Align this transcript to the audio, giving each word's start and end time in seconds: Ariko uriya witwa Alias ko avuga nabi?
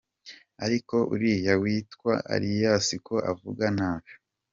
Ariko 0.65 0.95
uriya 1.13 1.53
witwa 1.61 2.13
Alias 2.33 2.87
ko 3.07 3.15
avuga 3.31 3.65
nabi? 3.77 4.11